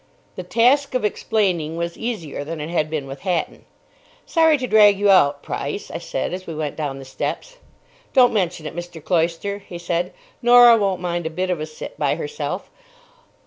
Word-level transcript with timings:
The 0.35 0.41
task 0.41 0.95
of 0.95 1.05
explaining 1.05 1.77
was 1.77 1.95
easier 1.95 2.43
than 2.43 2.59
it 2.59 2.71
had 2.71 2.89
been 2.89 3.05
with 3.05 3.19
Hatton. 3.19 3.65
"Sorry 4.25 4.57
to 4.57 4.65
drag 4.65 4.97
you 4.97 5.11
out, 5.11 5.43
Price," 5.43 5.91
I 5.91 5.99
said, 5.99 6.33
as 6.33 6.47
we 6.47 6.55
went 6.55 6.75
down 6.75 6.97
the 6.97 7.05
steps. 7.05 7.57
"Don't 8.11 8.33
mention 8.33 8.65
it, 8.65 8.75
Mr. 8.75 8.99
Cloyster," 8.99 9.59
he 9.59 9.77
said. 9.77 10.11
"Norah 10.41 10.77
won't 10.77 11.01
mind 11.01 11.27
a 11.27 11.29
bit 11.29 11.51
of 11.51 11.59
a 11.59 11.67
sit 11.67 11.99
by 11.99 12.15
herself. 12.15 12.71